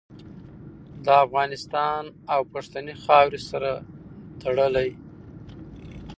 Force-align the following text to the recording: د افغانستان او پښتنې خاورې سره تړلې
د 1.05 1.07
افغانستان 1.25 2.03
او 2.33 2.41
پښتنې 2.53 2.93
خاورې 3.03 3.39
سره 3.49 3.71
تړلې 4.41 4.89